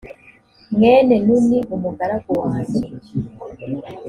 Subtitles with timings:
[0.75, 2.81] mwene nuni umugaragu wanjye